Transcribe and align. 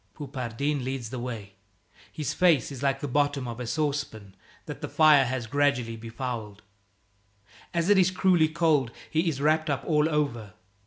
Poupardin 0.15 0.83
leads 0.83 1.11
the 1.11 1.19
way. 1.19 1.53
His 2.11 2.33
face 2.33 2.71
is 2.71 2.81
like 2.81 3.01
the 3.01 3.07
bottom 3.07 3.47
of 3.47 3.59
a 3.59 3.67
saucepan 3.67 4.35
that 4.65 4.81
the 4.81 4.89
fire 4.89 5.25
has 5.25 5.45
gradually 5.45 5.95
befouled. 5.95 6.63
As 7.71 7.87
it 7.87 7.99
is 7.99 8.09
cruelly 8.09 8.47
cold, 8.49 8.89
he 9.11 9.29
is 9.29 9.39
wrapped 9.39 9.69
up 9.69 9.83
all 9.85 10.09
over. 10.09 10.53